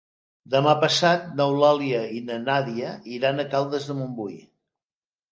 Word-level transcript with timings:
Demà 0.51 0.71
passat 0.83 1.25
n'Eulàlia 1.41 1.99
i 2.19 2.21
na 2.29 2.37
Nàdia 2.45 2.93
iran 3.17 3.43
a 3.43 3.45
Caldes 3.51 3.85
de 3.91 3.97
Montbui. 3.99 4.41